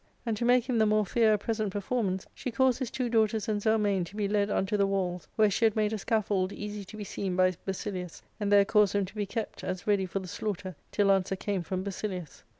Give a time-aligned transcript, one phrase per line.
[0.25, 3.47] And, to make him the more fear a present performance, she caused his two daughters
[3.47, 6.83] and Zelmane to be led unto the walls, where she had made a scaffold easy
[6.85, 10.17] to be seen by Basilius, and there caused them to be kept, as ready for
[10.17, 12.43] the slaughter, till answer came from Basilius.